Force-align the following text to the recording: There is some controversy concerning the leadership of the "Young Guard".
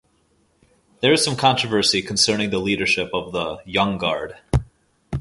There 1.01 1.13
is 1.13 1.23
some 1.23 1.35
controversy 1.35 2.01
concerning 2.01 2.49
the 2.49 2.57
leadership 2.57 3.11
of 3.13 3.31
the 3.33 3.59
"Young 3.65 3.99
Guard". 3.99 4.35